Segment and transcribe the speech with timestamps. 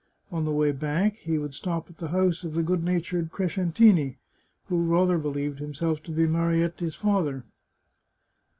[0.31, 4.17] On the way back he would stop at the house of the good natured Crescentini,
[4.65, 7.43] who rather believed himself to be Marietta's father.